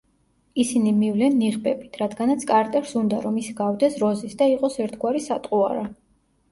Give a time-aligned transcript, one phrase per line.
[0.61, 5.89] ისინი მივლენ ნიღბებით, რადგანაც კარტერს უნდა, რომ ის ჰგავდეს როზის და იყოს ერთგვარი სატყუარა.